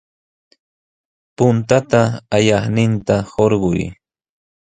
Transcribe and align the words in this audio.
Puntata 1.37 2.01
ayaqninta 2.37 3.15
hurqay. 3.31 3.83